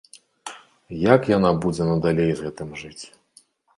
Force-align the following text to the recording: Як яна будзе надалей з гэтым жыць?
Як 1.13 1.21
яна 1.37 1.51
будзе 1.65 1.83
надалей 1.91 2.31
з 2.41 2.49
гэтым 2.49 2.69
жыць? 2.81 3.05